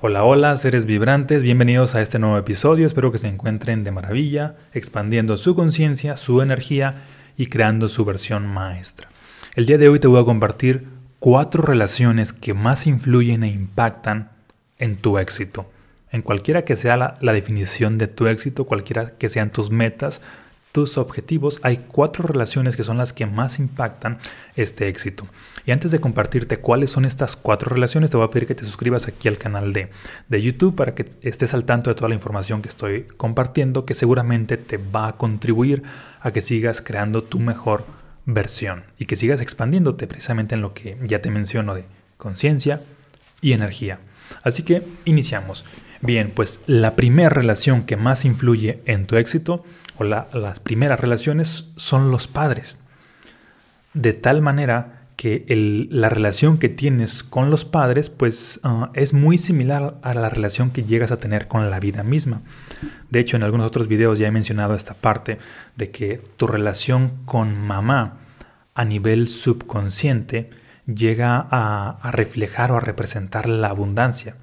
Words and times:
Hola, 0.00 0.22
hola, 0.22 0.56
seres 0.56 0.86
vibrantes, 0.86 1.42
bienvenidos 1.42 1.96
a 1.96 2.02
este 2.02 2.20
nuevo 2.20 2.38
episodio, 2.38 2.86
espero 2.86 3.10
que 3.10 3.18
se 3.18 3.26
encuentren 3.26 3.82
de 3.82 3.90
maravilla, 3.90 4.54
expandiendo 4.72 5.36
su 5.36 5.56
conciencia, 5.56 6.16
su 6.16 6.40
energía 6.40 6.94
y 7.36 7.46
creando 7.46 7.88
su 7.88 8.04
versión 8.04 8.46
maestra. 8.46 9.08
El 9.56 9.66
día 9.66 9.76
de 9.76 9.88
hoy 9.88 9.98
te 9.98 10.06
voy 10.06 10.22
a 10.22 10.24
compartir 10.24 10.86
cuatro 11.18 11.64
relaciones 11.64 12.32
que 12.32 12.54
más 12.54 12.86
influyen 12.86 13.42
e 13.42 13.48
impactan 13.48 14.30
en 14.78 14.98
tu 14.98 15.18
éxito. 15.18 15.68
En 16.12 16.22
cualquiera 16.22 16.64
que 16.64 16.76
sea 16.76 16.96
la, 16.96 17.14
la 17.20 17.32
definición 17.32 17.98
de 17.98 18.06
tu 18.06 18.28
éxito, 18.28 18.66
cualquiera 18.66 19.16
que 19.18 19.28
sean 19.28 19.50
tus 19.50 19.72
metas, 19.72 20.20
objetivos, 20.98 21.58
hay 21.62 21.84
cuatro 21.88 22.26
relaciones 22.26 22.76
que 22.76 22.84
son 22.84 22.98
las 22.98 23.12
que 23.12 23.26
más 23.26 23.58
impactan 23.58 24.18
este 24.56 24.88
éxito. 24.88 25.26
Y 25.66 25.72
antes 25.72 25.90
de 25.90 26.00
compartirte 26.00 26.58
cuáles 26.58 26.90
son 26.90 27.04
estas 27.04 27.36
cuatro 27.36 27.68
relaciones, 27.68 28.10
te 28.10 28.16
voy 28.16 28.26
a 28.26 28.30
pedir 28.30 28.46
que 28.46 28.54
te 28.54 28.64
suscribas 28.64 29.08
aquí 29.08 29.28
al 29.28 29.38
canal 29.38 29.72
de, 29.72 29.90
de 30.28 30.42
YouTube 30.42 30.74
para 30.74 30.94
que 30.94 31.06
estés 31.22 31.52
al 31.52 31.64
tanto 31.64 31.90
de 31.90 31.94
toda 31.94 32.08
la 32.08 32.14
información 32.14 32.62
que 32.62 32.68
estoy 32.68 33.02
compartiendo, 33.16 33.84
que 33.84 33.94
seguramente 33.94 34.56
te 34.56 34.78
va 34.78 35.08
a 35.08 35.16
contribuir 35.16 35.82
a 36.20 36.30
que 36.30 36.40
sigas 36.40 36.80
creando 36.80 37.24
tu 37.24 37.38
mejor 37.38 37.84
versión 38.24 38.84
y 38.98 39.06
que 39.06 39.16
sigas 39.16 39.40
expandiéndote 39.40 40.06
precisamente 40.06 40.54
en 40.54 40.62
lo 40.62 40.74
que 40.74 40.96
ya 41.02 41.20
te 41.20 41.30
menciono 41.30 41.74
de 41.74 41.84
conciencia 42.16 42.82
y 43.40 43.52
energía. 43.52 43.98
Así 44.42 44.62
que 44.62 44.82
iniciamos. 45.04 45.64
Bien, 46.00 46.30
pues 46.34 46.60
la 46.66 46.94
primera 46.94 47.28
relación 47.28 47.82
que 47.82 47.96
más 47.96 48.24
influye 48.24 48.80
en 48.86 49.06
tu 49.06 49.16
éxito 49.16 49.64
o 49.96 50.04
las 50.04 50.60
primeras 50.60 51.00
relaciones 51.00 51.66
son 51.76 52.10
los 52.10 52.28
padres. 52.28 52.78
De 53.94 54.12
tal 54.12 54.42
manera 54.42 55.08
que 55.16 55.44
la 55.90 56.08
relación 56.08 56.58
que 56.58 56.68
tienes 56.68 57.24
con 57.24 57.50
los 57.50 57.64
padres 57.64 58.08
pues 58.08 58.60
ah, 58.62 58.92
es 58.94 59.12
muy 59.12 59.36
similar 59.36 59.98
a 60.02 60.14
la 60.14 60.30
relación 60.30 60.70
que 60.70 60.84
llegas 60.84 61.10
a 61.10 61.18
tener 61.18 61.48
con 61.48 61.68
la 61.70 61.80
vida 61.80 62.04
misma. 62.04 62.42
De 63.10 63.18
hecho, 63.18 63.36
en 63.36 63.42
algunos 63.42 63.66
otros 63.66 63.88
videos 63.88 64.20
ya 64.20 64.28
he 64.28 64.30
mencionado 64.30 64.76
esta 64.76 64.94
parte 64.94 65.38
de 65.74 65.90
que 65.90 66.18
tu 66.36 66.46
relación 66.46 67.24
con 67.24 67.60
mamá 67.60 68.18
a 68.76 68.84
nivel 68.84 69.26
subconsciente 69.26 70.50
llega 70.86 71.48
a 71.50 72.10
reflejar 72.12 72.70
o 72.70 72.76
a 72.76 72.80
representar 72.80 73.48
la 73.48 73.70
abundancia. 73.70 74.36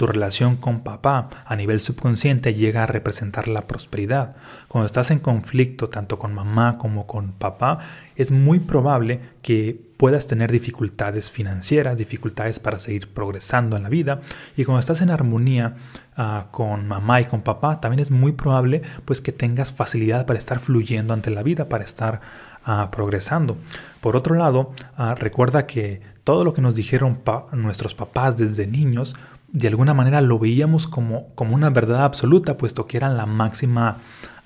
Tu 0.00 0.06
relación 0.06 0.56
con 0.56 0.80
papá 0.80 1.28
a 1.44 1.56
nivel 1.56 1.78
subconsciente 1.78 2.54
llega 2.54 2.84
a 2.84 2.86
representar 2.86 3.48
la 3.48 3.66
prosperidad. 3.66 4.34
Cuando 4.66 4.86
estás 4.86 5.10
en 5.10 5.18
conflicto 5.18 5.90
tanto 5.90 6.18
con 6.18 6.32
mamá 6.32 6.78
como 6.78 7.06
con 7.06 7.32
papá, 7.32 7.80
es 8.16 8.30
muy 8.30 8.60
probable 8.60 9.20
que 9.42 9.78
puedas 9.98 10.26
tener 10.26 10.50
dificultades 10.50 11.30
financieras, 11.30 11.98
dificultades 11.98 12.58
para 12.58 12.78
seguir 12.78 13.12
progresando 13.12 13.76
en 13.76 13.82
la 13.82 13.90
vida. 13.90 14.22
Y 14.56 14.64
cuando 14.64 14.80
estás 14.80 15.02
en 15.02 15.10
armonía 15.10 15.76
uh, 16.16 16.50
con 16.50 16.88
mamá 16.88 17.20
y 17.20 17.26
con 17.26 17.42
papá, 17.42 17.82
también 17.82 18.00
es 18.00 18.10
muy 18.10 18.32
probable 18.32 18.80
pues 19.04 19.20
que 19.20 19.32
tengas 19.32 19.74
facilidad 19.74 20.24
para 20.24 20.38
estar 20.38 20.60
fluyendo 20.60 21.12
ante 21.12 21.28
la 21.28 21.42
vida, 21.42 21.68
para 21.68 21.84
estar 21.84 22.22
uh, 22.66 22.90
progresando. 22.90 23.58
Por 24.00 24.16
otro 24.16 24.34
lado, 24.34 24.72
uh, 24.98 25.14
recuerda 25.14 25.66
que 25.66 26.00
todo 26.24 26.42
lo 26.42 26.54
que 26.54 26.62
nos 26.62 26.74
dijeron 26.74 27.16
pa 27.16 27.46
nuestros 27.52 27.94
papás 27.94 28.38
desde 28.38 28.66
niños 28.66 29.14
de 29.52 29.68
alguna 29.68 29.94
manera 29.94 30.20
lo 30.20 30.38
veíamos 30.38 30.86
como, 30.86 31.26
como 31.34 31.54
una 31.54 31.70
verdad 31.70 32.04
absoluta, 32.04 32.56
puesto 32.56 32.86
que 32.86 32.96
eran 32.96 33.16
la 33.16 33.26
máxima 33.26 33.98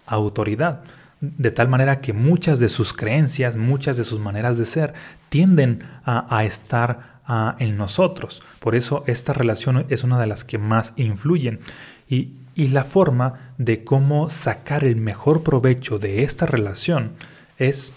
autoridad. 0.06 0.82
De 1.20 1.50
tal 1.50 1.68
manera 1.68 2.00
que 2.00 2.12
muchas 2.12 2.60
de 2.60 2.68
sus 2.68 2.92
creencias, 2.92 3.56
muchas 3.56 3.96
de 3.96 4.04
sus 4.04 4.20
maneras 4.20 4.58
de 4.58 4.66
ser, 4.66 4.94
tienden 5.28 5.82
a, 6.04 6.44
estar 6.44 7.20
en 7.58 7.76
nosotros. 7.76 8.42
Por 8.60 8.74
eso 8.74 9.02
esta 9.06 9.32
relación 9.32 9.86
es 9.88 10.04
una 10.04 10.20
de 10.20 10.26
las 10.26 10.44
que 10.44 10.58
más 10.58 10.92
influyen. 10.96 11.60
Y, 12.08 12.32
y 12.54 12.68
la 12.68 12.84
forma 12.84 13.52
de 13.56 13.84
cómo 13.84 14.28
sacar 14.28 14.84
el 14.84 14.96
mejor 14.96 15.42
provecho 15.42 15.98
de 15.98 16.22
esta 16.22 16.46
relación 16.46 17.12
es 17.58 17.92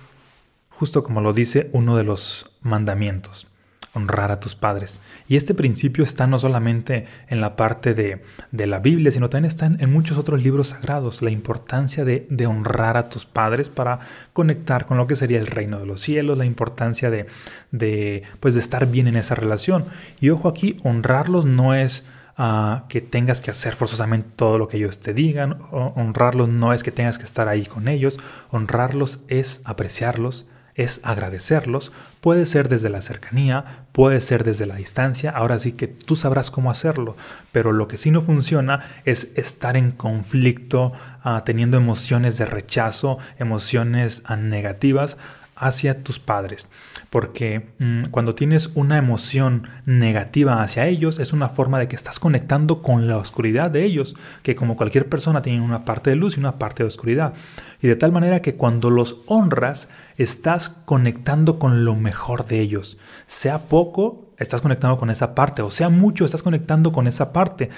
justo 0.69 1.03
como 1.03 1.21
lo 1.21 1.33
dice 1.33 1.69
uno 1.73 1.97
de 1.97 2.03
los 2.03 2.51
mandamientos 2.61 3.47
honrar 3.97 4.31
a 4.31 4.39
tus 4.39 4.55
padres. 4.55 5.01
Y 5.27 5.35
este 5.35 5.53
principio 5.53 6.03
está 6.03 6.27
no 6.27 6.39
solamente 6.39 7.05
en 7.27 7.41
la 7.41 7.55
parte 7.55 7.93
de, 7.93 8.21
la 8.51 8.79
Biblia, 8.79 9.11
sino 9.11 9.29
también 9.29 9.49
está 9.49 9.65
en, 9.65 9.91
muchos 9.91 10.17
otros 10.17 10.41
libros 10.41 10.69
sagrados. 10.69 11.21
La 11.21 11.31
importancia 11.31 12.05
de, 12.05 12.47
honrar 12.47 12.97
a 12.97 13.09
tus 13.09 13.25
padres 13.25 13.69
para 13.69 13.99
conectar 14.33 14.85
con 14.85 14.97
lo 14.97 15.07
que 15.07 15.15
sería 15.15 15.39
el 15.39 15.47
reino 15.47 15.79
de 15.79 15.85
los 15.85 16.01
cielos, 16.01 16.37
la 16.37 16.45
importancia 16.45 17.09
de, 17.09 17.27
de, 17.71 18.23
pues 18.39 18.53
de 18.53 18.61
estar 18.61 18.87
bien 18.87 19.07
en 19.07 19.17
esa 19.17 19.35
relación. 19.35 19.85
Y 20.21 20.29
ojo 20.29 20.47
aquí, 20.47 20.77
honrarlos 20.83 21.45
no 21.45 21.73
es... 21.73 22.03
Ah, 22.39 22.85
que 22.87 23.01
tengas 23.01 23.41
que 23.41 23.49
hacer 23.49 23.73
forzosamente 23.73 24.29
todo 24.35 24.59
lo 24.59 24.67
que 24.67 24.77
ellos 24.77 24.99
te 24.99 25.11
digan. 25.11 25.57
honrarlos 25.71 26.47
no 26.49 26.71
es 26.71 26.83
que 26.83 26.91
tengas 26.91 27.17
que 27.17 27.23
estar 27.23 27.47
ahí 27.47 27.65
con 27.65 27.87
ellos. 27.87 28.19
Honrarlos 28.51 29.17
es 29.27 29.61
apreciarlos, 29.65 30.45
es 30.77 31.01
agradecerlos. 31.03 31.91
Puede 32.21 32.45
ser 32.45 32.69
desde 32.69 32.89
la 32.89 33.01
cercanía, 33.01 33.65
puede 33.91 34.21
ser 34.21 34.43
desde 34.43 34.65
la 34.65 34.75
distancia, 34.75 35.31
ahora 35.31 35.59
sí 35.59 35.73
que 35.73 35.87
tú 35.87 36.15
sabrás 36.15 36.51
cómo 36.51 36.71
hacerlo, 36.71 37.17
pero 37.51 37.73
lo 37.73 37.87
que 37.87 37.97
sí 37.97 38.11
no 38.11 38.21
funciona 38.21 38.79
es 39.03 39.29
estar 39.35 39.75
en 39.75 39.91
conflicto, 39.91 40.93
ah, 41.23 41.43
teniendo 41.45 41.77
emociones 41.77 42.37
de 42.37 42.45
rechazo, 42.45 43.17
emociones 43.39 44.21
ah, 44.25 44.37
negativas 44.37 45.17
hacia 45.57 46.03
tus 46.03 46.19
padres. 46.19 46.69
Porque 47.09 47.69
mm, 47.79 48.05
cuando 48.11 48.35
tienes 48.35 48.69
una 48.75 48.97
emoción 48.97 49.67
negativa 49.85 50.61
hacia 50.61 50.87
ellos, 50.87 51.19
es 51.19 51.33
una 51.33 51.49
forma 51.49 51.79
de 51.79 51.87
que 51.87 51.95
estás 51.95 52.19
conectando 52.19 52.81
con 52.81 53.07
la 53.07 53.17
oscuridad 53.17 53.71
de 53.71 53.83
ellos, 53.83 54.15
que 54.43 54.55
como 54.55 54.75
cualquier 54.75 55.09
persona 55.09 55.41
tienen 55.41 55.61
una 55.61 55.85
parte 55.85 56.09
de 56.09 56.15
luz 56.15 56.37
y 56.37 56.39
una 56.39 56.57
parte 56.57 56.83
de 56.83 56.87
oscuridad. 56.87 57.33
Y 57.81 57.87
de 57.87 57.95
tal 57.95 58.11
manera 58.11 58.41
que 58.41 58.55
cuando 58.55 58.89
los 58.89 59.17
honras, 59.27 59.89
estás 60.17 60.69
conectando 60.69 61.59
con 61.59 61.85
lo 61.85 61.95
mejor 61.95 62.45
de 62.45 62.59
ellos. 62.59 62.97
Sea 63.27 63.59
poco, 63.59 64.25
estás 64.37 64.61
conectando 64.61 64.97
con 64.97 65.09
esa 65.09 65.35
parte, 65.35 65.61
o 65.61 65.71
sea 65.71 65.89
mucho, 65.89 66.25
estás 66.25 66.43
conectando 66.43 66.91
con 66.91 67.07
esa 67.07 67.31
parte. 67.31 67.69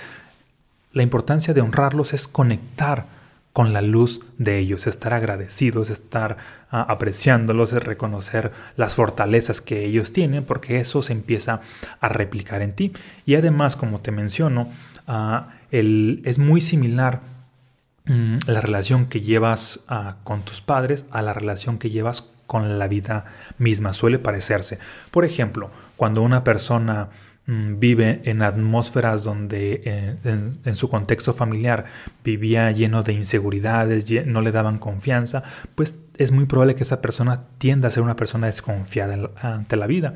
La 0.91 1.03
importancia 1.03 1.53
de 1.53 1.61
honrarlos 1.61 2.13
es 2.13 2.27
conectar 2.27 3.18
con 3.53 3.73
la 3.73 3.81
luz 3.81 4.21
de 4.37 4.59
ellos, 4.59 4.87
estar 4.87 5.13
agradecidos, 5.13 5.89
estar 5.89 6.37
ah, 6.71 6.85
apreciándolos, 6.87 7.71
reconocer 7.71 8.51
las 8.75 8.95
fortalezas 8.95 9.61
que 9.61 9.85
ellos 9.85 10.13
tienen, 10.13 10.45
porque 10.45 10.79
eso 10.79 11.01
se 11.01 11.13
empieza 11.13 11.61
a 11.99 12.09
replicar 12.09 12.61
en 12.61 12.73
ti. 12.73 12.93
Y 13.25 13.35
además, 13.35 13.75
como 13.75 14.01
te 14.01 14.11
menciono, 14.11 14.69
ah, 15.07 15.49
es 15.71 16.39
muy 16.39 16.61
similar 16.61 17.21
mm, 18.05 18.37
la 18.47 18.61
relación 18.61 19.07
que 19.07 19.21
llevas 19.21 19.81
ah, 19.87 20.17
con 20.23 20.41
tus 20.43 20.61
padres 20.61 21.05
a 21.11 21.21
la 21.21 21.33
relación 21.33 21.79
que 21.79 21.89
llevas 21.89 22.29
con 22.45 22.79
la 22.79 22.87
vida 22.87 23.25
misma. 23.57 23.93
Suele 23.93 24.19
parecerse. 24.19 24.79
Por 25.11 25.25
ejemplo, 25.25 25.69
cuando 25.97 26.21
una 26.21 26.43
persona 26.43 27.09
vive 27.45 28.21
en 28.25 28.43
atmósferas 28.43 29.23
donde 29.23 29.81
eh, 29.83 30.15
en, 30.63 30.75
su 30.75 30.87
contexto 30.87 31.33
familiar 31.33 31.85
vivía 32.23 32.69
lleno 32.71 33.01
de 33.01 33.13
inseguridades, 33.13 34.05
no 34.27 34.41
le 34.41 34.51
daban 34.51 34.77
confianza, 34.77 35.43
pues 35.73 35.95
es 36.17 36.31
muy 36.31 36.45
probable 36.45 36.75
que 36.75 36.83
esa 36.83 37.01
persona 37.01 37.45
tienda 37.57 37.87
a 37.87 37.91
ser 37.91 38.03
una 38.03 38.15
persona 38.15 38.47
desconfiada 38.47 39.31
ante 39.41 39.75
la 39.77 39.87
vida. 39.87 40.13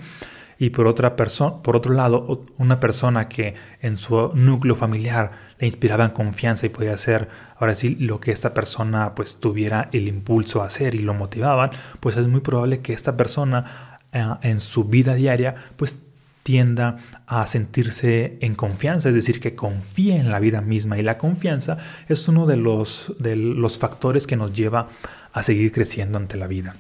Y 0.59 0.69
por, 0.69 0.85
otra 0.85 1.15
por 1.15 1.75
otro 1.75 1.93
lado, 1.93 2.45
una 2.57 2.79
persona 2.79 3.27
que 3.27 3.55
en 3.81 3.97
su 3.97 4.31
núcleo 4.35 4.75
familiar 4.75 5.31
le 5.57 5.65
inspiraba 5.65 6.13
confianza 6.13 6.67
y 6.67 6.69
podía 6.69 6.93
hacer 6.93 7.27
ahora 7.57 7.73
sí 7.73 7.95
lo 7.95 8.19
que 8.19 8.31
esta 8.31 8.53
persona 8.53 9.15
pues 9.15 9.39
tuviera 9.39 9.89
el 9.91 10.07
impulso 10.07 10.61
a 10.61 10.67
hacer 10.67 10.93
y 10.95 10.99
lo 10.99 11.15
motivaban, 11.15 11.71
pues 11.99 12.15
es 12.15 12.27
muy 12.27 12.41
probable 12.41 12.81
que 12.81 12.93
esta 12.93 13.17
persona 13.17 13.97
eh, 14.11 14.23
en 14.43 14.59
su 14.59 14.85
vida 14.85 15.15
diaria 15.15 15.55
pues 15.75 15.97
tienda 16.43 16.97
a 17.25 17.47
sentirse 17.47 18.37
en 18.41 18.55
confianza, 18.55 19.09
es 19.09 19.15
decir, 19.15 19.39
que 19.39 19.55
confíe 19.55 20.17
en 20.17 20.29
la 20.29 20.39
vida 20.39 20.61
misma. 20.61 20.99
Y 20.99 21.01
la 21.01 21.17
confianza 21.17 21.77
es 22.07 22.27
uno 22.27 22.45
de 22.45 22.57
los, 22.57 23.13
de 23.17 23.35
los 23.35 23.77
factores 23.77 24.27
que 24.27 24.35
nos 24.35 24.53
lleva 24.53 24.89
a 25.31 25.41
seguir 25.41 25.71
creciendo 25.71 26.17
ante 26.17 26.37
la 26.37 26.47
vida. 26.47 26.75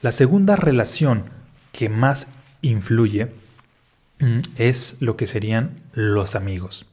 La 0.00 0.12
segunda 0.12 0.56
relación 0.56 1.24
que 1.72 1.88
más 1.88 2.28
influye 2.62 3.30
mm, 4.20 4.40
es 4.56 4.96
lo 5.00 5.16
que 5.16 5.26
serían 5.26 5.80
los 5.92 6.34
amigos. 6.34 6.86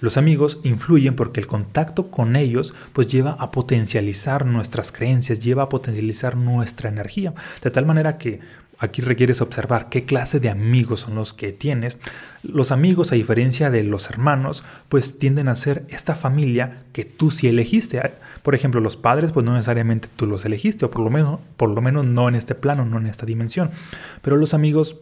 Los 0.00 0.16
amigos 0.16 0.60
influyen 0.62 1.16
porque 1.16 1.40
el 1.40 1.48
contacto 1.48 2.10
con 2.10 2.36
ellos 2.36 2.72
pues 2.92 3.08
lleva 3.08 3.32
a 3.32 3.50
potencializar 3.50 4.46
nuestras 4.46 4.92
creencias, 4.92 5.40
lleva 5.40 5.64
a 5.64 5.68
potencializar 5.68 6.36
nuestra 6.36 6.88
energía, 6.88 7.34
de 7.62 7.70
tal 7.70 7.84
manera 7.84 8.16
que 8.16 8.38
Aquí 8.80 9.02
requieres 9.02 9.40
observar 9.40 9.88
qué 9.88 10.04
clase 10.04 10.38
de 10.38 10.50
amigos 10.50 11.00
son 11.00 11.16
los 11.16 11.32
que 11.32 11.52
tienes. 11.52 11.98
Los 12.44 12.70
amigos, 12.70 13.10
a 13.10 13.16
diferencia 13.16 13.70
de 13.70 13.82
los 13.82 14.08
hermanos, 14.08 14.62
pues 14.88 15.18
tienden 15.18 15.48
a 15.48 15.56
ser 15.56 15.84
esta 15.88 16.14
familia 16.14 16.84
que 16.92 17.04
tú 17.04 17.32
sí 17.32 17.48
elegiste. 17.48 18.00
Por 18.44 18.54
ejemplo, 18.54 18.80
los 18.80 18.96
padres, 18.96 19.32
pues 19.32 19.44
no 19.44 19.54
necesariamente 19.54 20.08
tú 20.14 20.26
los 20.26 20.44
elegiste, 20.44 20.84
o 20.84 20.90
por 20.92 21.02
lo 21.02 21.10
menos, 21.10 21.40
por 21.56 21.70
lo 21.70 21.80
menos 21.80 22.06
no 22.06 22.28
en 22.28 22.36
este 22.36 22.54
plano, 22.54 22.84
no 22.84 22.98
en 22.98 23.08
esta 23.08 23.26
dimensión. 23.26 23.72
Pero 24.22 24.36
los 24.36 24.54
amigos 24.54 24.96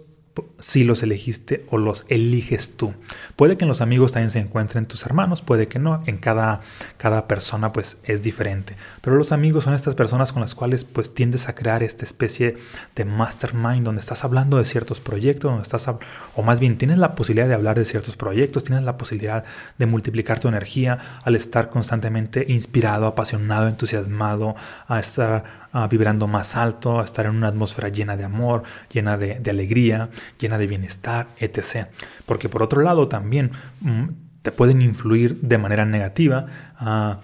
si 0.58 0.84
los 0.84 1.02
elegiste 1.02 1.64
o 1.70 1.78
los 1.78 2.04
eliges 2.08 2.76
tú. 2.76 2.94
Puede 3.36 3.56
que 3.56 3.64
en 3.64 3.68
los 3.68 3.80
amigos 3.80 4.12
también 4.12 4.30
se 4.30 4.38
encuentren 4.38 4.86
tus 4.86 5.04
hermanos, 5.04 5.42
puede 5.42 5.68
que 5.68 5.78
no, 5.78 6.02
en 6.06 6.18
cada, 6.18 6.60
cada 6.96 7.26
persona 7.28 7.72
pues 7.72 7.98
es 8.04 8.22
diferente. 8.22 8.76
Pero 9.00 9.16
los 9.16 9.32
amigos 9.32 9.64
son 9.64 9.74
estas 9.74 9.94
personas 9.94 10.32
con 10.32 10.42
las 10.42 10.54
cuales 10.54 10.84
pues 10.84 11.14
tiendes 11.14 11.48
a 11.48 11.54
crear 11.54 11.82
esta 11.82 12.04
especie 12.04 12.56
de 12.94 13.04
mastermind 13.04 13.84
donde 13.84 14.00
estás 14.00 14.24
hablando 14.24 14.58
de 14.58 14.64
ciertos 14.64 15.00
proyectos, 15.00 15.50
donde 15.50 15.62
estás, 15.62 15.88
o 16.34 16.42
más 16.42 16.60
bien 16.60 16.78
tienes 16.78 16.98
la 16.98 17.14
posibilidad 17.14 17.48
de 17.48 17.54
hablar 17.54 17.78
de 17.78 17.84
ciertos 17.84 18.16
proyectos, 18.16 18.64
tienes 18.64 18.84
la 18.84 18.96
posibilidad 18.96 19.44
de 19.78 19.86
multiplicar 19.86 20.40
tu 20.40 20.48
energía 20.48 20.98
al 21.24 21.36
estar 21.36 21.70
constantemente 21.70 22.44
inspirado, 22.48 23.06
apasionado, 23.06 23.68
entusiasmado, 23.68 24.54
a 24.88 24.98
estar 25.00 25.66
vibrando 25.90 26.26
más 26.26 26.56
alto, 26.56 27.00
a 27.00 27.04
estar 27.04 27.26
en 27.26 27.36
una 27.36 27.48
atmósfera 27.48 27.88
llena 27.88 28.16
de 28.16 28.24
amor, 28.24 28.62
llena 28.90 29.18
de, 29.18 29.50
alegría, 29.50 30.08
llena 30.38 30.58
de 30.58 30.66
bienestar, 30.66 31.28
etc. 31.38 31.88
Porque 32.24 32.48
por 32.48 32.62
otro 32.62 32.82
lado 32.82 33.08
también 33.08 33.52
mm, 33.80 34.04
te 34.42 34.52
pueden 34.52 34.82
influir 34.82 35.40
de 35.40 35.58
manera 35.58 35.84
negativa. 35.84 36.46
Mm, 36.80 37.20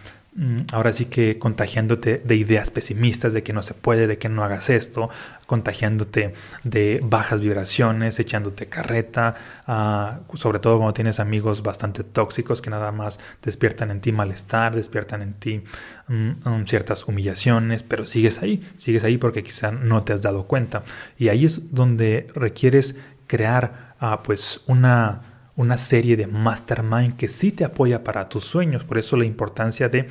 ahora 0.73 0.95
sí 0.95 1.07
que 1.07 1.39
contagiándote 1.39 2.23
de 2.25 2.37
ideas 2.37 2.71
pesimistas, 2.71 3.35
de 3.35 3.43
que 3.43 3.53
no 3.53 3.63
se 3.63 3.75
puede, 3.75 4.07
de 4.07 4.17
que 4.17 4.31
no 4.31 4.43
hagas 4.43 4.71
esto, 4.71 5.11
contagiándote 5.47 6.33
de 6.65 7.01
bajas 7.03 7.43
vibraciones, 7.43 8.19
echándote 8.19 8.67
carreta, 8.67 9.35
ah, 9.67 10.21
sobre 10.35 10.59
todo 10.59 10.79
cuando 10.79 10.95
tienes 10.95 11.21
amigos 11.21 11.63
bastante 11.63 12.03
tóxicos 12.03 12.63
que 12.63 12.71
nada 12.71 12.93
más 12.93 13.21
despiertan 13.43 13.91
en 13.91 14.01
ti 14.01 14.13
malestar, 14.13 14.75
despiertan 14.75 15.21
en 15.21 15.35
ti 15.35 15.65
mm, 16.09 16.31
mm, 16.49 16.67
ciertas 16.67 17.07
humillaciones, 17.07 17.83
pero 17.83 18.07
sigues 18.07 18.41
ahí, 18.43 18.63
sigues 18.77 19.05
ahí 19.05 19.19
porque 19.19 19.43
quizá 19.43 19.71
no 19.71 20.03
te 20.03 20.15
has 20.15 20.23
dado 20.23 20.47
cuenta. 20.47 20.83
Y 21.19 21.29
ahí 21.29 21.45
es 21.45 21.75
donde 21.75 22.27
requieres 22.35 22.97
crear 23.27 23.95
ah, 24.01 24.23
pues 24.23 24.63
una 24.67 25.32
una 25.57 25.77
serie 25.79 26.17
de 26.17 26.27
mastermind 26.27 27.17
que 27.17 27.29
sí 27.29 27.53
te 27.53 27.65
apoya 27.65 28.05
para 28.05 28.29
tus 28.29 28.45
sueños. 28.45 28.85
Por 28.85 28.99
eso 28.99 29.17
la 29.17 29.25
importancia 29.25 29.89
de, 29.89 30.09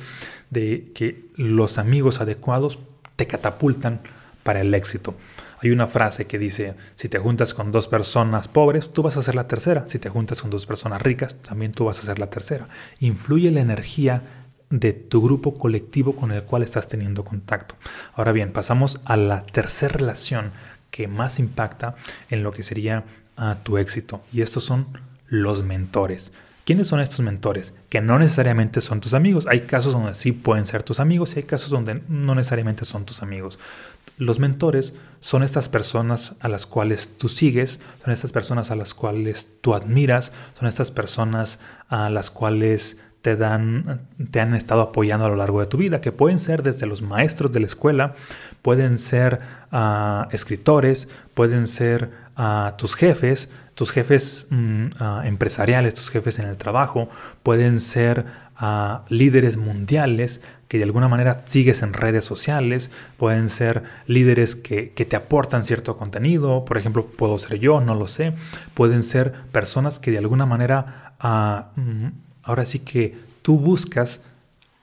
de 0.50 0.90
que 0.94 1.26
los 1.36 1.78
amigos 1.78 2.20
adecuados 2.20 2.78
te 3.16 3.26
catapultan 3.26 4.00
para 4.42 4.60
el 4.60 4.74
éxito. 4.74 5.14
Hay 5.62 5.70
una 5.70 5.86
frase 5.86 6.26
que 6.26 6.38
dice, 6.38 6.74
si 6.96 7.08
te 7.08 7.18
juntas 7.18 7.54
con 7.54 7.70
dos 7.70 7.86
personas 7.86 8.48
pobres, 8.48 8.92
tú 8.92 9.02
vas 9.02 9.16
a 9.16 9.22
ser 9.22 9.36
la 9.36 9.46
tercera. 9.46 9.84
Si 9.88 10.00
te 10.00 10.08
juntas 10.08 10.42
con 10.42 10.50
dos 10.50 10.66
personas 10.66 11.00
ricas, 11.00 11.36
también 11.36 11.72
tú 11.72 11.84
vas 11.84 12.00
a 12.00 12.02
ser 12.02 12.18
la 12.18 12.30
tercera. 12.30 12.68
Influye 12.98 13.50
la 13.52 13.60
energía 13.60 14.24
de 14.70 14.92
tu 14.92 15.22
grupo 15.22 15.58
colectivo 15.58 16.16
con 16.16 16.32
el 16.32 16.42
cual 16.42 16.64
estás 16.64 16.88
teniendo 16.88 17.24
contacto. 17.24 17.76
Ahora 18.14 18.32
bien, 18.32 18.52
pasamos 18.52 19.00
a 19.04 19.16
la 19.16 19.46
tercera 19.46 19.94
relación 19.94 20.50
que 20.90 21.06
más 21.06 21.38
impacta 21.38 21.94
en 22.28 22.42
lo 22.42 22.52
que 22.52 22.64
sería 22.64 23.04
a 23.36 23.56
tu 23.62 23.78
éxito. 23.78 24.20
Y 24.32 24.42
estos 24.42 24.64
son 24.64 24.88
los 25.32 25.64
mentores. 25.64 26.30
¿Quiénes 26.66 26.88
son 26.88 27.00
estos 27.00 27.20
mentores? 27.20 27.72
Que 27.88 28.02
no 28.02 28.18
necesariamente 28.18 28.82
son 28.82 29.00
tus 29.00 29.14
amigos. 29.14 29.46
Hay 29.48 29.62
casos 29.62 29.94
donde 29.94 30.14
sí 30.14 30.32
pueden 30.32 30.66
ser 30.66 30.82
tus 30.82 31.00
amigos 31.00 31.34
y 31.34 31.38
hay 31.38 31.44
casos 31.44 31.70
donde 31.70 32.02
no 32.06 32.34
necesariamente 32.34 32.84
son 32.84 33.06
tus 33.06 33.22
amigos. 33.22 33.58
Los 34.18 34.38
mentores 34.38 34.92
son 35.20 35.42
estas 35.42 35.70
personas 35.70 36.34
a 36.40 36.48
las 36.48 36.66
cuales 36.66 37.08
tú 37.16 37.30
sigues, 37.30 37.80
son 38.04 38.12
estas 38.12 38.30
personas 38.30 38.70
a 38.70 38.76
las 38.76 38.92
cuales 38.92 39.46
tú 39.62 39.74
admiras, 39.74 40.32
son 40.58 40.68
estas 40.68 40.90
personas 40.90 41.60
a 41.88 42.10
las 42.10 42.30
cuales 42.30 42.98
te 43.22 43.36
dan, 43.36 44.08
te 44.30 44.40
han 44.40 44.54
estado 44.54 44.82
apoyando 44.82 45.24
a 45.24 45.28
lo 45.30 45.36
largo 45.36 45.60
de 45.60 45.66
tu 45.66 45.78
vida, 45.78 46.02
que 46.02 46.12
pueden 46.12 46.38
ser 46.38 46.62
desde 46.62 46.86
los 46.86 47.00
maestros 47.00 47.52
de 47.52 47.60
la 47.60 47.66
escuela, 47.66 48.14
pueden 48.60 48.98
ser 48.98 49.40
ah, 49.70 50.28
escritores, 50.30 51.08
pueden 51.32 51.68
ser 51.68 52.10
ah, 52.36 52.74
tus 52.78 52.94
jefes, 52.94 53.48
tus 53.74 53.90
jefes 53.90 54.46
mm, 54.50 54.86
ah, 54.98 55.22
empresariales, 55.24 55.94
tus 55.94 56.10
jefes 56.10 56.38
en 56.38 56.46
el 56.46 56.56
trabajo, 56.56 57.08
pueden 57.42 57.80
ser 57.80 58.26
ah, 58.56 59.04
líderes 59.08 59.56
mundiales 59.56 60.40
que 60.68 60.78
de 60.78 60.84
alguna 60.84 61.08
manera 61.08 61.42
sigues 61.44 61.82
en 61.82 61.92
redes 61.92 62.24
sociales, 62.24 62.90
pueden 63.18 63.50
ser 63.50 63.82
líderes 64.06 64.56
que, 64.56 64.86
te 64.86 65.16
aportan 65.16 65.64
cierto 65.64 65.98
contenido, 65.98 66.64
por 66.64 66.78
ejemplo, 66.78 67.06
puedo 67.06 67.38
ser 67.38 67.58
yo, 67.58 67.80
no 67.80 67.94
lo 67.94 68.08
sé, 68.08 68.32
pueden 68.72 69.02
ser 69.02 69.32
personas 69.52 69.98
que 69.98 70.10
de 70.10 70.18
alguna 70.18 70.46
manera, 70.46 71.14
ah, 71.20 71.72
mm, 71.76 72.06
ahora 72.42 72.64
sí 72.64 72.78
que 72.78 73.18
tú 73.42 73.58
buscas 73.58 74.20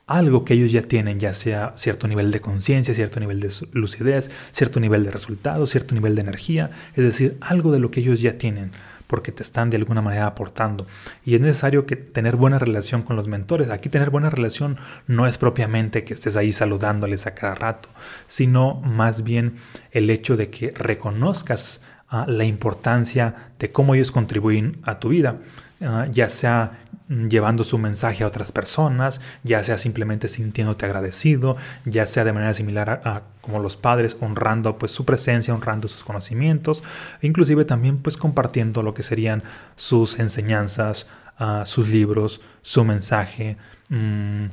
algo 0.09 0.43
que 0.43 0.55
ellos 0.55 0.71
ya 0.71 0.81
tienen, 0.81 1.19
ya 1.19 1.33
sea 1.33 1.73
cierto 1.77 2.07
nivel 2.07 2.31
de 2.31 2.41
conciencia, 2.41 2.95
cierto 2.95 3.19
nivel 3.19 3.39
de 3.39 3.53
lucidez, 3.73 4.31
cierto 4.51 4.79
nivel 4.79 5.03
de 5.03 5.11
resultados, 5.11 5.69
cierto 5.69 5.93
nivel 5.93 6.15
de 6.15 6.21
energía, 6.21 6.71
es 6.95 7.03
decir, 7.03 7.37
algo 7.41 7.71
de 7.71 7.79
lo 7.79 7.91
que 7.91 7.99
ellos 7.99 8.19
ya 8.19 8.37
tienen 8.37 8.71
porque 9.05 9.31
te 9.31 9.41
están 9.41 9.71
de 9.71 9.77
alguna 9.77 10.03
manera 10.03 10.27
aportando. 10.27 10.85
Y 11.25 11.33
es 11.33 11.41
necesario 11.41 11.87
que 11.87 11.95
tener 11.95 12.35
buena 12.35 12.59
relación 12.59 13.01
con 13.01 13.15
los 13.15 13.27
mentores. 13.27 13.71
Aquí 13.71 13.89
tener 13.89 14.11
buena 14.11 14.29
relación 14.29 14.77
no 15.07 15.25
es 15.25 15.39
propiamente 15.39 16.03
que 16.03 16.13
estés 16.13 16.37
ahí 16.37 16.51
saludándoles 16.51 17.25
a 17.25 17.33
cada 17.33 17.55
rato, 17.55 17.89
sino 18.27 18.75
más 18.81 19.23
bien 19.23 19.57
el 19.91 20.11
hecho 20.11 20.37
de 20.37 20.51
que 20.51 20.71
reconozcas 20.75 21.81
ah, 22.07 22.25
la 22.27 22.45
importancia 22.45 23.51
de 23.57 23.71
cómo 23.71 23.95
ellos 23.95 24.11
contribuyen 24.11 24.77
a 24.83 24.99
tu 24.99 25.09
vida, 25.09 25.39
ah, 25.81 26.07
ya 26.11 26.29
sea 26.29 26.79
llevando 27.09 27.63
su 27.63 27.77
mensaje 27.77 28.23
a 28.23 28.27
otras 28.27 28.51
personas, 28.51 29.19
ya 29.43 29.63
sea 29.63 29.77
simplemente 29.77 30.27
sintiéndote 30.27 30.85
agradecido, 30.85 31.57
ya 31.85 32.05
sea 32.05 32.23
de 32.23 32.33
manera 32.33 32.53
similar 32.53 33.01
a, 33.03 33.23
como 33.41 33.59
los 33.59 33.75
padres 33.75 34.15
honrando 34.19 34.77
pues 34.77 34.91
su 34.91 35.05
presencia, 35.05 35.53
honrando 35.53 35.87
sus 35.87 36.03
conocimientos, 36.03 36.83
inclusive 37.21 37.65
también 37.65 37.97
pues 37.97 38.15
compartiendo 38.15 38.83
lo 38.83 38.93
que 38.93 39.03
serían 39.03 39.43
sus 39.75 40.19
enseñanzas, 40.19 41.07
uh, 41.39 41.65
sus 41.65 41.89
libros, 41.89 42.41
su 42.61 42.83
mensaje. 42.83 43.57
Mm, 43.89 44.45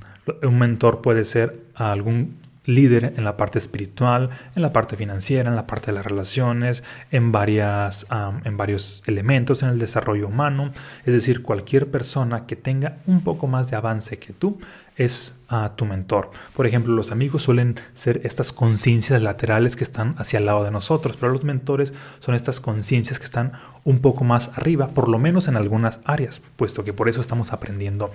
un 0.43 0.58
mentor 0.58 1.02
puede 1.02 1.25
ser 1.26 1.61
algún 1.75 2.37
líder 2.66 3.14
en 3.16 3.24
la 3.24 3.36
parte 3.36 3.58
espiritual, 3.58 4.30
en 4.54 4.62
la 4.62 4.72
parte 4.72 4.96
financiera, 4.96 5.48
en 5.48 5.56
la 5.56 5.66
parte 5.66 5.86
de 5.86 5.92
las 5.92 6.04
relaciones, 6.04 6.82
en, 7.10 7.32
varias, 7.32 8.06
en 8.44 8.56
varios 8.56 9.02
elementos 9.06 9.62
en 9.62 9.70
el 9.70 9.78
desarrollo 9.78 10.28
humano. 10.28 10.72
Es 11.04 11.14
decir, 11.14 11.42
cualquier 11.42 11.90
persona 11.90 12.46
que 12.46 12.56
tenga 12.56 12.98
un 13.06 13.22
poco 13.22 13.46
más 13.46 13.70
de 13.70 13.76
avance 13.76 14.18
que 14.18 14.32
tú 14.32 14.58
es 14.96 15.34
a 15.48 15.76
tu 15.76 15.84
mentor. 15.84 16.30
Por 16.54 16.66
ejemplo, 16.66 16.92
los 16.94 17.12
amigos 17.12 17.42
suelen 17.42 17.76
ser 17.94 18.22
estas 18.24 18.52
conciencias 18.52 19.22
laterales 19.22 19.76
que 19.76 19.84
están 19.84 20.14
hacia 20.18 20.38
el 20.38 20.46
lado 20.46 20.64
de 20.64 20.70
nosotros, 20.70 21.16
pero 21.18 21.32
los 21.32 21.44
mentores 21.44 21.92
son 22.20 22.34
estas 22.34 22.60
conciencias 22.60 23.18
que 23.18 23.26
están 23.26 23.52
un 23.84 24.00
poco 24.00 24.24
más 24.24 24.50
arriba, 24.56 24.88
por 24.88 25.08
lo 25.08 25.18
menos 25.18 25.48
en 25.48 25.56
algunas 25.56 26.00
áreas, 26.04 26.40
puesto 26.56 26.82
que 26.82 26.92
por 26.92 27.08
eso 27.08 27.20
estamos 27.20 27.52
aprendiendo 27.52 28.10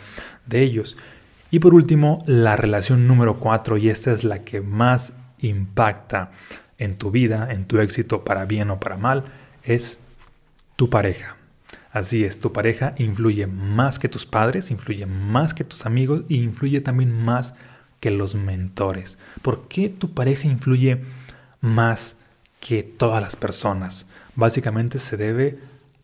de 0.45 0.61
ellos. 0.61 0.97
Y 1.51 1.59
por 1.59 1.73
último, 1.73 2.23
la 2.25 2.55
relación 2.55 3.07
número 3.07 3.37
cuatro, 3.37 3.77
y 3.77 3.89
esta 3.89 4.11
es 4.11 4.23
la 4.23 4.43
que 4.43 4.61
más 4.61 5.13
impacta 5.39 6.31
en 6.77 6.97
tu 6.97 7.11
vida, 7.11 7.51
en 7.51 7.65
tu 7.65 7.79
éxito 7.79 8.23
para 8.23 8.45
bien 8.45 8.69
o 8.69 8.79
para 8.79 8.97
mal, 8.97 9.25
es 9.61 9.99
tu 10.77 10.89
pareja. 10.89 11.37
Así 11.91 12.23
es, 12.23 12.39
tu 12.39 12.53
pareja 12.53 12.95
influye 12.97 13.47
más 13.47 13.99
que 13.99 14.07
tus 14.07 14.25
padres, 14.25 14.71
influye 14.71 15.05
más 15.05 15.53
que 15.53 15.65
tus 15.65 15.85
amigos 15.85 16.23
e 16.29 16.35
influye 16.35 16.79
también 16.79 17.11
más 17.11 17.53
que 17.99 18.11
los 18.11 18.33
mentores. 18.33 19.17
¿Por 19.41 19.67
qué 19.67 19.89
tu 19.89 20.13
pareja 20.13 20.47
influye 20.47 21.01
más 21.59 22.15
que 22.61 22.81
todas 22.81 23.21
las 23.21 23.35
personas? 23.35 24.07
Básicamente 24.35 24.99
se 24.99 25.17
debe 25.17 25.59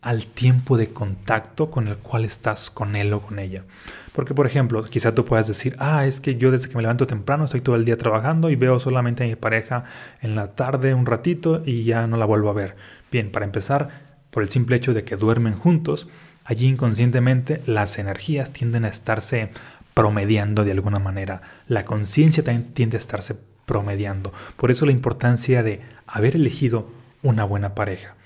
al 0.08 0.26
tiempo 0.26 0.78
de 0.78 0.94
contacto 0.94 1.70
con 1.70 1.90
el 1.90 1.98
cual 1.98 2.24
estás 2.24 2.70
con 2.72 2.96
él 2.96 3.12
o 3.12 3.20
con 3.20 3.40
ella. 3.40 3.66
Porque, 4.14 4.34
por 4.34 4.48
ejemplo, 4.48 4.82
quizá 4.86 5.14
tú 5.14 5.26
puedas 5.26 5.48
decir, 5.48 5.76
ah, 5.80 6.06
es 6.06 6.22
que 6.22 6.38
yo 6.38 6.50
desde 6.50 6.70
que 6.70 6.78
me 6.78 6.82
levanto 6.82 7.08
temprano 7.08 7.44
estoy 7.44 7.60
todo 7.60 7.76
el 7.76 7.84
día 7.84 7.98
trabajando 7.98 8.50
y 8.50 8.56
veo 8.56 8.80
solamente 8.80 9.26
a 9.26 9.28
mi 9.28 9.36
pareja 9.36 9.84
en 10.22 10.36
la 10.36 10.56
tarde 10.56 10.94
un 10.94 11.06
ratito 11.06 11.62
y 11.66 11.84
ya 11.84 12.08
no 12.08 12.16
la 12.16 12.24
vuelvo 12.24 12.50
a 12.50 12.54
ver. 12.54 12.78
Bien, 13.12 13.34
para 13.34 13.44
empezar, 13.44 13.90
por 14.32 14.44
el 14.44 14.50
simple 14.50 14.78
hecho 14.78 14.94
de 14.94 15.04
que 15.04 15.18
duermen 15.18 15.56
juntos, 15.56 16.08
allí 16.46 16.68
inconscientemente 16.68 17.60
las 17.66 18.00
energías 18.00 18.54
tienden 18.54 18.86
a 18.86 18.88
estarse 18.88 19.50
promediando 19.94 20.64
de 20.64 20.72
alguna 20.72 21.00
manera. 21.00 21.42
La 21.68 21.84
conciencia 21.84 22.46
también 22.46 22.74
tiende 22.74 22.96
a 22.96 23.02
estarse 23.02 23.36
promediando. 23.66 24.32
Por 24.56 24.72
eso 24.72 24.86
la 24.86 24.94
importancia 24.94 25.64
de 25.64 25.82
haber 26.08 26.38
elegido 26.38 26.90
una 27.24 27.44
buena 27.44 27.76
pareja. 27.76 28.17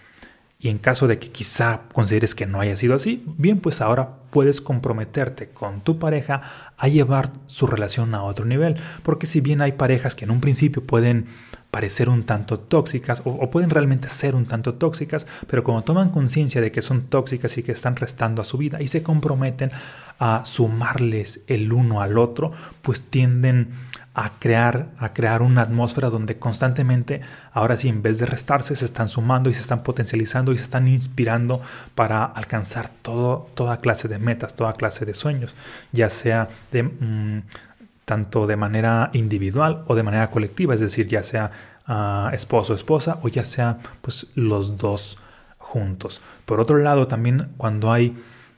Y 0.63 0.69
en 0.69 0.77
caso 0.77 1.07
de 1.07 1.17
que 1.17 1.31
quizá 1.31 1.81
consideres 1.91 2.35
que 2.35 2.45
no 2.45 2.61
haya 2.61 2.75
sido 2.75 2.93
así, 2.93 3.25
bien, 3.35 3.59
pues 3.59 3.81
ahora 3.81 4.17
puedes 4.29 4.61
comprometerte 4.61 5.49
con 5.49 5.81
tu 5.81 5.97
pareja 5.97 6.43
a 6.77 6.87
llevar 6.87 7.31
su 7.47 7.65
relación 7.65 8.13
a 8.13 8.21
otro 8.21 8.45
nivel. 8.45 8.77
Porque 9.01 9.25
si 9.25 9.41
bien 9.41 9.61
hay 9.61 9.71
parejas 9.71 10.13
que 10.13 10.25
en 10.25 10.31
un 10.31 10.39
principio 10.39 10.85
pueden 10.85 11.25
parecer 11.71 12.09
un 12.09 12.23
tanto 12.23 12.59
tóxicas 12.59 13.21
o, 13.23 13.49
pueden 13.49 13.69
realmente 13.69 14.09
ser 14.09 14.35
un 14.35 14.45
tanto 14.45 14.75
tóxicas, 14.75 15.25
pero 15.47 15.63
cuando 15.63 15.83
toman 15.83 16.09
conciencia 16.09 16.61
de 16.61 16.71
que 16.71 16.81
son 16.81 17.03
tóxicas 17.03 17.57
y 17.57 17.63
que 17.63 17.71
están 17.71 17.95
restando 17.95 18.41
a 18.41 18.45
su 18.45 18.57
vida 18.57 18.81
y 18.81 18.89
se 18.89 19.01
comprometen 19.01 19.71
a 20.19 20.43
sumarles 20.45 21.39
el 21.47 21.71
uno 21.71 22.01
al 22.01 22.17
otro, 22.17 22.51
pues 22.81 23.01
tienden 23.01 23.69
a 24.13 24.33
crear, 24.39 24.89
a 24.97 25.13
crear 25.13 25.41
una 25.41 25.61
atmósfera 25.61 26.09
donde 26.09 26.37
constantemente, 26.37 27.21
ahora 27.53 27.77
sí, 27.77 27.87
en 27.87 28.01
vez 28.01 28.19
de 28.19 28.25
restarse, 28.25 28.75
se 28.75 28.83
están 28.83 29.07
sumando 29.07 29.49
y 29.49 29.53
se 29.53 29.61
están 29.61 29.83
potencializando 29.83 30.51
y 30.51 30.57
se 30.57 30.63
están 30.63 30.89
inspirando 30.89 31.61
para 31.95 32.25
alcanzar 32.25 32.91
todo, 33.01 33.49
toda 33.55 33.77
clase 33.77 34.09
de 34.09 34.19
metas, 34.19 34.53
toda 34.53 34.73
clase 34.73 35.05
de 35.05 35.13
sueños, 35.15 35.55
ya 35.93 36.09
sea 36.09 36.49
de... 36.71 36.83
Mm, 36.83 37.43
tanto 38.11 38.45
de 38.45 38.57
manera 38.57 39.09
individual 39.13 39.85
o 39.87 39.95
de 39.95 40.03
manera 40.03 40.29
colectiva, 40.31 40.73
es 40.73 40.81
decir, 40.81 41.07
ya 41.07 41.23
sea 41.23 41.49
uh, 41.87 42.35
esposo 42.35 42.73
o 42.73 42.75
esposa 42.75 43.19
o 43.23 43.29
ya 43.29 43.45
sea 43.45 43.77
pues 44.01 44.27
los 44.35 44.75
dos 44.75 45.17
juntos. 45.57 46.19
Por 46.43 46.59
otro 46.59 46.75
lado, 46.75 47.07
también 47.07 47.47
cuando 47.55 47.89
hay 47.89 48.13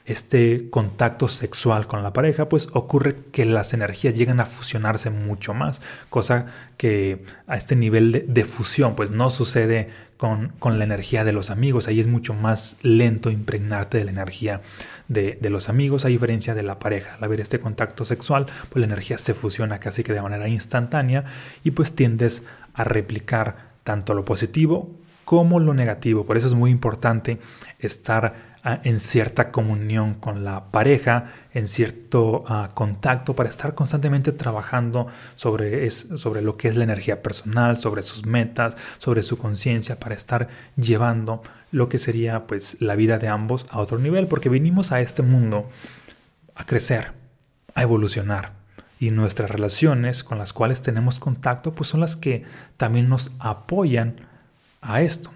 este 0.05 0.69
contacto 0.69 1.27
sexual 1.29 1.87
con 1.87 2.03
la 2.03 2.11
pareja, 2.11 2.49
pues 2.49 2.67
ocurre 2.73 3.15
que 3.31 3.45
las 3.45 3.73
energías 3.73 4.15
llegan 4.15 4.39
a 4.39 4.45
fusionarse 4.45 5.09
mucho 5.09 5.53
más, 5.53 5.81
cosa 6.09 6.47
que 6.75 7.23
a 7.47 7.55
este 7.55 7.75
nivel 7.75 8.25
de, 8.27 8.45
fusión 8.45 8.95
pues 8.95 9.11
no 9.11 9.29
sucede 9.29 9.89
con, 10.17 10.49
con, 10.59 10.77
la 10.77 10.83
energía 10.83 11.23
de 11.23 11.31
los 11.31 11.49
amigos, 11.49 11.87
ahí 11.87 12.01
es 12.01 12.07
mucho 12.07 12.33
más 12.33 12.77
lento 12.81 13.31
impregnarte 13.31 13.97
de 13.97 14.05
la 14.05 14.11
energía 14.11 14.61
de, 15.07 15.37
de, 15.39 15.49
los 15.49 15.69
amigos, 15.69 16.03
a 16.03 16.09
diferencia 16.09 16.53
de 16.53 16.63
la 16.63 16.79
pareja. 16.79 17.15
Al 17.15 17.23
haber 17.23 17.39
este 17.39 17.59
contacto 17.59 18.05
sexual, 18.05 18.47
pues 18.69 18.79
la 18.79 18.85
energía 18.85 19.17
se 19.17 19.33
fusiona 19.33 19.79
casi 19.79 20.03
que 20.03 20.13
de 20.13 20.21
manera 20.21 20.47
instantánea 20.47 21.25
y 21.63 21.71
pues 21.71 21.93
tiendes 21.93 22.43
a 22.73 22.83
replicar 22.83 23.73
tanto 23.83 24.13
lo 24.13 24.25
positivo 24.25 24.91
como 25.25 25.59
lo 25.59 25.73
negativo. 25.73 26.25
Por 26.25 26.37
eso 26.37 26.47
es 26.47 26.53
muy 26.53 26.71
importante 26.71 27.39
estar 27.79 28.52
en 28.63 28.99
cierta 28.99 29.51
comunión 29.51 30.13
con 30.13 30.45
la 30.45 30.71
pareja, 30.71 31.25
en 31.53 31.67
cierto 31.67 32.43
ah, 32.47 32.71
contacto, 32.73 33.35
para 33.35 33.49
estar 33.49 33.75
constantemente 33.75 34.31
trabajando 34.31 35.07
sobre, 35.35 35.89
sobre 35.91 36.41
lo 36.41 36.55
que 36.55 36.69
es 36.69 36.75
la 36.77 36.85
energía 36.85 37.21
personal, 37.21 37.81
sobre 37.81 38.03
sus 38.03 38.25
metas, 38.25 38.75
sobre 38.99 39.21
su 39.23 39.37
conciencia, 39.37 39.99
para 39.99 40.15
estar 40.15 40.47
llevando 40.77 41.43
lo 41.71 41.89
que 41.89 41.99
sería 41.99 42.47
pues 42.47 42.77
la 42.79 42.95
vida 42.95 43.17
de 43.17 43.27
ambos 43.27 43.65
a 43.69 43.79
otro 43.79 43.97
nivel, 43.97 44.27
porque 44.27 44.47
vinimos 44.47 44.93
a 44.93 45.01
este 45.01 45.23
mundo 45.23 45.69
a 46.55 46.65
crecer, 46.65 47.11
a 47.75 47.81
evolucionar. 47.81 48.53
Y 48.97 49.11
nuestras 49.11 49.51
relaciones 49.51 50.23
con 50.23 50.37
las 50.37 50.53
cuales 50.53 50.81
tenemos 50.81 51.19
contacto, 51.19 51.73
pues 51.73 51.89
son 51.89 51.99
las 51.99 52.15
que 52.15 52.45
también 52.77 53.09
nos 53.09 53.31
apoyan 53.39 54.15
a 54.81 55.01
esto. 55.01 55.31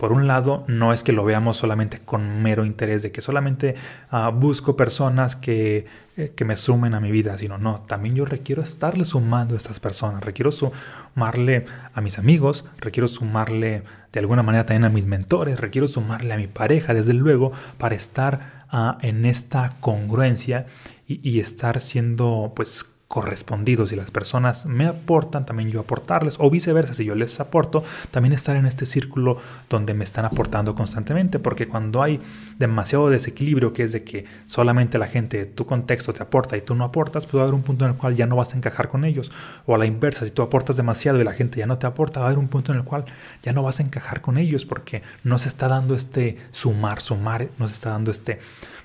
Por 0.00 0.14
un 0.14 0.26
lado, 0.26 0.64
no 0.66 0.94
es 0.94 1.02
que 1.02 1.12
lo 1.12 1.26
veamos 1.26 1.58
solamente 1.58 1.98
con 1.98 2.42
mero 2.42 2.64
interés 2.64 3.02
de 3.02 3.12
que 3.12 3.20
solamente 3.20 3.74
ah, 4.08 4.30
busco 4.30 4.74
personas 4.74 5.36
que, 5.36 5.84
eh, 6.16 6.32
que, 6.34 6.46
me 6.46 6.56
sumen 6.56 6.94
a 6.94 7.00
mi 7.00 7.10
vida, 7.10 7.36
sino 7.36 7.58
no, 7.58 7.82
también 7.82 8.14
yo 8.14 8.24
requiero 8.24 8.62
estarle 8.62 9.04
sumando 9.04 9.52
a 9.52 9.58
estas 9.58 9.78
personas, 9.78 10.24
requiero 10.24 10.52
sumarle 10.52 11.66
a 11.92 12.00
mis 12.00 12.18
amigos, 12.18 12.64
requiero 12.78 13.08
sumarle 13.08 13.82
de 14.10 14.20
alguna 14.20 14.42
manera 14.42 14.64
también 14.64 14.86
a 14.86 14.88
mis 14.88 15.04
mentores, 15.04 15.60
requiero 15.60 15.86
sumarle 15.86 16.32
a 16.32 16.38
mi 16.38 16.46
pareja, 16.46 16.94
desde 16.94 17.12
luego, 17.12 17.52
para 17.76 17.94
estar 17.94 18.64
ah, 18.70 18.96
en 19.02 19.26
esta 19.26 19.74
congruencia 19.80 20.64
y, 21.06 21.20
y 21.28 21.40
estar 21.40 21.78
siendo 21.78 22.54
pues 22.56 22.86
correspondidos. 23.10 23.90
Si 23.90 23.96
las 23.96 24.12
personas 24.12 24.66
me 24.66 24.86
aportan, 24.86 25.44
también 25.44 25.68
yo 25.68 25.80
aportarles, 25.80 26.36
o 26.38 26.48
viceversa, 26.48 26.94
si 26.94 27.04
yo 27.04 27.16
les 27.16 27.40
aporto, 27.40 27.82
también 28.12 28.32
estar 28.32 28.54
en 28.54 28.66
este 28.66 28.86
círculo 28.86 29.36
donde 29.68 29.94
me 29.94 30.04
están 30.04 30.26
aportando 30.26 30.76
constantemente, 30.76 31.40
porque 31.40 31.66
cuando 31.66 32.04
hay 32.04 32.20
demasiado 32.60 33.10
desequilibrio, 33.10 33.72
que 33.72 33.82
es 33.82 33.90
de 33.90 34.04
que 34.04 34.26
solamente 34.46 34.96
la 34.96 35.08
gente 35.08 35.38
de 35.38 35.46
tu 35.46 35.66
contexto 35.66 36.12
te 36.12 36.22
aporta 36.22 36.56
y 36.56 36.60
tú 36.60 36.76
no 36.76 36.84
aportas, 36.84 37.26
pues 37.26 37.34
va 37.34 37.40
a 37.40 37.42
haber 37.48 37.56
un 37.56 37.64
punto 37.64 37.84
en 37.84 37.90
el 37.90 37.96
cual 37.96 38.14
ya 38.14 38.26
no 38.26 38.36
vas 38.36 38.54
a 38.54 38.56
encajar 38.56 38.88
con 38.88 39.04
ellos. 39.04 39.32
O 39.66 39.74
a 39.74 39.78
la 39.78 39.86
inversa, 39.86 40.24
si 40.24 40.30
tú 40.30 40.42
aportas 40.42 40.76
demasiado 40.76 41.20
y 41.20 41.24
la 41.24 41.32
gente 41.32 41.58
ya 41.58 41.66
no 41.66 41.78
te 41.78 41.88
aporta, 41.88 42.20
va 42.20 42.26
a 42.26 42.28
haber 42.28 42.38
un 42.38 42.46
punto 42.46 42.70
en 42.70 42.78
el 42.78 42.84
cual 42.84 43.06
ya 43.42 43.52
no 43.52 43.64
vas 43.64 43.80
a 43.80 43.82
encajar 43.82 44.20
con 44.20 44.38
ellos, 44.38 44.64
porque 44.64 45.02
no 45.24 45.40
se 45.40 45.48
está 45.48 45.66
dando 45.66 45.96
este 45.96 46.38
sumar, 46.52 47.00
sumar, 47.00 47.48
no 47.58 47.66
se 47.66 47.74
está 47.74 47.90
dando 47.90 48.12
este 48.12 48.38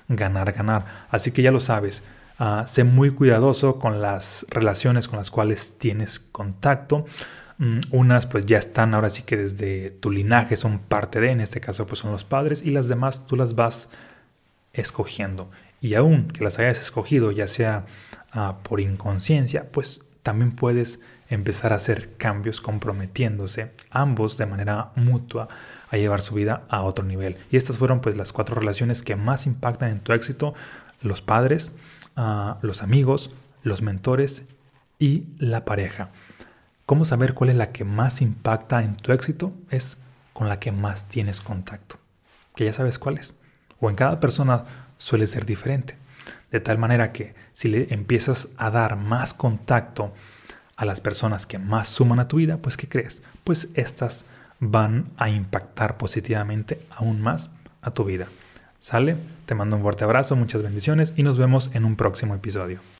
ganar, 0.08 0.50
ganar. 0.50 0.84
Así 1.10 1.30
que 1.30 1.42
ya 1.42 1.52
lo 1.52 1.60
sabes, 1.60 2.02
Uh, 2.38 2.66
sé 2.66 2.84
muy 2.84 3.10
cuidadoso 3.10 3.78
con 3.78 4.02
las 4.02 4.44
relaciones 4.50 5.08
con 5.08 5.18
las 5.18 5.30
cuales 5.30 5.78
tienes 5.78 6.18
contacto. 6.18 7.06
Mm, 7.58 7.80
unas 7.90 8.26
pues 8.26 8.44
ya 8.44 8.58
están 8.58 8.92
ahora 8.92 9.08
sí 9.08 9.22
que 9.22 9.38
desde 9.38 9.90
tu 9.90 10.10
linaje 10.10 10.56
son 10.56 10.78
parte 10.80 11.20
de, 11.20 11.30
en 11.30 11.40
este 11.40 11.60
caso 11.60 11.86
pues 11.86 12.00
son 12.00 12.12
los 12.12 12.24
padres 12.24 12.60
y 12.62 12.70
las 12.70 12.88
demás 12.88 13.26
tú 13.26 13.36
las 13.36 13.54
vas 13.54 13.88
escogiendo. 14.74 15.50
Y 15.80 15.94
aún 15.94 16.28
que 16.28 16.44
las 16.44 16.58
hayas 16.58 16.78
escogido 16.78 17.32
ya 17.32 17.48
sea 17.48 17.86
uh, 18.34 18.62
por 18.62 18.80
inconsciencia, 18.80 19.70
pues 19.72 20.04
también 20.22 20.52
puedes 20.52 21.00
empezar 21.28 21.72
a 21.72 21.76
hacer 21.76 22.16
cambios 22.16 22.60
comprometiéndose 22.60 23.72
ambos 23.90 24.36
de 24.36 24.46
manera 24.46 24.90
mutua 24.94 25.48
a 25.90 25.96
llevar 25.96 26.20
su 26.20 26.34
vida 26.34 26.64
a 26.68 26.82
otro 26.82 27.04
nivel. 27.04 27.36
Y 27.50 27.56
estas 27.56 27.78
fueron 27.78 28.00
pues 28.00 28.16
las 28.16 28.32
cuatro 28.32 28.56
relaciones 28.56 29.02
que 29.02 29.16
más 29.16 29.46
impactan 29.46 29.90
en 29.90 30.00
tu 30.00 30.12
éxito, 30.12 30.54
los 31.00 31.22
padres, 31.22 31.72
los 32.16 32.82
amigos, 32.82 33.30
los 33.62 33.82
mentores 33.82 34.44
y 34.98 35.24
la 35.38 35.64
pareja. 35.64 36.10
¿Cómo 36.86 37.04
saber 37.04 37.34
cuál 37.34 37.50
es 37.50 37.56
la 37.56 37.72
que 37.72 37.84
más 37.84 38.20
impacta 38.22 38.82
en 38.82 38.96
tu 38.96 39.12
éxito? 39.12 39.52
Es 39.70 39.98
con 40.32 40.48
la 40.48 40.60
que 40.60 40.72
más 40.72 41.08
tienes 41.08 41.40
contacto. 41.40 41.98
Que 42.54 42.64
ya 42.64 42.72
sabes 42.72 42.98
cuál 42.98 43.18
es. 43.18 43.34
O 43.80 43.90
en 43.90 43.96
cada 43.96 44.20
persona 44.20 44.64
suele 44.98 45.26
ser 45.26 45.44
diferente. 45.46 45.98
De 46.50 46.60
tal 46.60 46.78
manera 46.78 47.12
que 47.12 47.34
si 47.52 47.68
le 47.68 47.92
empiezas 47.92 48.48
a 48.56 48.70
dar 48.70 48.96
más 48.96 49.34
contacto 49.34 50.14
a 50.76 50.84
las 50.84 51.00
personas 51.00 51.46
que 51.46 51.58
más 51.58 51.88
suman 51.88 52.20
a 52.20 52.28
tu 52.28 52.36
vida, 52.36 52.58
pues 52.58 52.76
¿qué 52.76 52.88
crees? 52.88 53.22
Pues 53.44 53.68
estas 53.74 54.24
van 54.60 55.10
a 55.16 55.28
impactar 55.28 55.96
positivamente 55.96 56.80
aún 56.90 57.20
más 57.20 57.50
a 57.82 57.90
tu 57.90 58.04
vida. 58.04 58.26
¿Sale? 58.78 59.16
Te 59.46 59.54
mando 59.54 59.76
un 59.76 59.82
fuerte 59.82 60.04
abrazo, 60.04 60.36
muchas 60.36 60.62
bendiciones 60.62 61.12
y 61.16 61.22
nos 61.22 61.38
vemos 61.38 61.70
en 61.74 61.84
un 61.84 61.96
próximo 61.96 62.34
episodio. 62.34 62.80